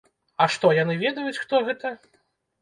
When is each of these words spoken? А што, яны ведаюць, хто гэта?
А 0.45 0.45
што, 0.53 0.71
яны 0.77 0.95
ведаюць, 1.03 1.41
хто 1.45 1.61
гэта? 1.69 1.93